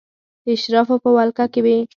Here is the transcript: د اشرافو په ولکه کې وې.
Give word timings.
د 0.43 0.45
اشرافو 0.55 0.95
په 1.03 1.09
ولکه 1.17 1.45
کې 1.53 1.59
وې. 1.65 1.77